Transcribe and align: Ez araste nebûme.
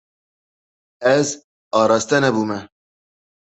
Ez 1.15 1.27
araste 1.79 2.17
nebûme. 2.23 2.59